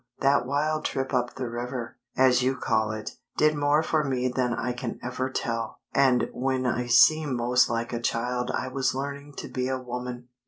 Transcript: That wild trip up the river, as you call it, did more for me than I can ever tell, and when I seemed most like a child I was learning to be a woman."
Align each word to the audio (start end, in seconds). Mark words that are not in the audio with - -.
That 0.21 0.47
wild 0.47 0.83
trip 0.85 1.13
up 1.13 1.35
the 1.35 1.47
river, 1.47 1.97
as 2.17 2.41
you 2.41 2.55
call 2.57 2.89
it, 2.89 3.17
did 3.37 3.53
more 3.55 3.83
for 3.83 4.03
me 4.03 4.29
than 4.29 4.51
I 4.51 4.71
can 4.73 4.99
ever 5.03 5.29
tell, 5.29 5.77
and 5.93 6.27
when 6.33 6.65
I 6.65 6.87
seemed 6.87 7.37
most 7.37 7.69
like 7.69 7.93
a 7.93 8.01
child 8.01 8.49
I 8.49 8.67
was 8.67 8.95
learning 8.95 9.33
to 9.35 9.47
be 9.47 9.67
a 9.67 9.77
woman." 9.77 10.29